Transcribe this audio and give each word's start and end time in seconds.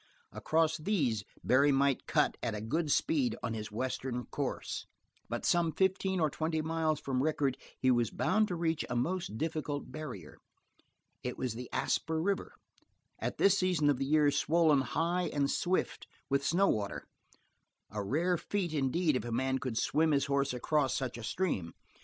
Across 0.31 0.77
these 0.79 1.23
Barry 1.43 1.71
might 1.71 2.07
cut 2.07 2.35
at 2.41 2.55
a 2.55 2.59
good 2.61 2.89
speed 2.91 3.35
on 3.43 3.53
his 3.53 3.71
western 3.71 4.25
course, 4.25 4.87
but 5.29 5.45
some 5.45 5.71
fifteen 5.71 6.19
or 6.19 6.27
twenty 6.31 6.59
miles 6.59 6.99
from 6.99 7.21
Rickett 7.21 7.55
he 7.79 7.91
was 7.91 8.09
bound 8.09 8.47
to 8.47 8.55
reach 8.55 8.83
a 8.89 8.95
most 8.95 9.37
difficult 9.37 9.91
barrier. 9.91 10.39
It 11.21 11.37
was 11.37 11.53
the 11.53 11.69
Asper 11.71 12.19
river, 12.19 12.55
at 13.19 13.37
this 13.37 13.55
season 13.59 13.91
of 13.91 13.99
the 13.99 14.05
year 14.07 14.31
swollen 14.31 14.81
high 14.81 15.29
and 15.31 15.51
swift 15.51 16.07
with 16.31 16.43
snow 16.43 16.67
water 16.69 17.05
a 17.91 18.01
rare 18.03 18.39
feat 18.39 18.73
indeed 18.73 19.15
if 19.15 19.23
a 19.23 19.31
man 19.31 19.59
could 19.59 19.77
swim 19.77 20.13
his 20.13 20.25
horse 20.25 20.51
across 20.51 20.95
such 20.97 21.15
a 21.15 21.23
stream. 21.23 21.75